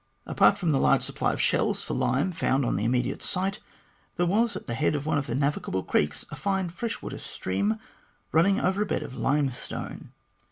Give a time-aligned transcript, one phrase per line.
[0.25, 3.59] Apart from the large supply of shells for lime on the immediate site,
[4.15, 7.19] there was at the head of one of the navigable creeks a fine fresh water
[7.19, 7.77] stream
[8.31, 10.11] running over a bed of limestone.